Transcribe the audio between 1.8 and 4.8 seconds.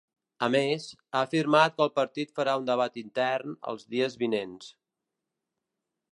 el partit farà un debat intern els dies vinents.